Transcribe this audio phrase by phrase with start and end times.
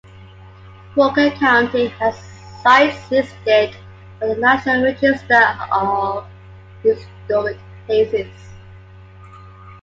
[0.95, 2.15] Walker County has
[2.63, 3.75] sites listed
[4.19, 6.25] on the National Register of
[6.81, 8.31] Historic Places.